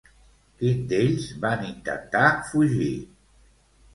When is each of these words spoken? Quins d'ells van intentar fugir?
Quins 0.61 0.85
d'ells 0.93 1.27
van 1.43 1.61
intentar 1.67 2.25
fugir? 2.47 2.91